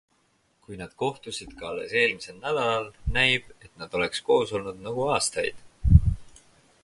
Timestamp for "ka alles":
1.59-1.93